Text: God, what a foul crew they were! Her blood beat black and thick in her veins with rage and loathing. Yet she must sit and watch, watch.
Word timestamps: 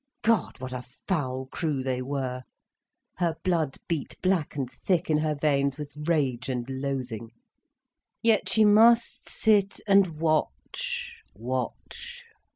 God, 0.23 0.55
what 0.59 0.73
a 0.73 0.81
foul 0.81 1.45
crew 1.45 1.83
they 1.83 2.01
were! 2.01 2.41
Her 3.17 3.35
blood 3.43 3.75
beat 3.87 4.19
black 4.23 4.55
and 4.55 4.67
thick 4.67 5.11
in 5.11 5.17
her 5.17 5.35
veins 5.35 5.77
with 5.77 5.91
rage 5.95 6.49
and 6.49 6.67
loathing. 6.67 7.29
Yet 8.23 8.49
she 8.49 8.65
must 8.65 9.29
sit 9.29 9.79
and 9.85 10.19
watch, 10.19 11.21
watch. 11.35 12.23